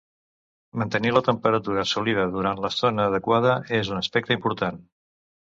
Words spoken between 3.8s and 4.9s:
és un aspecte important.